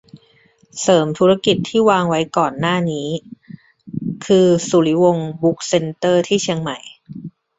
[0.81, 3.07] เสริมธุรกิจที่วางไว้ก่อนหน้านี้
[4.25, 6.77] คือสุริวงศ์บุ๊คเซนเตอร์ ที่เชียงใหม่?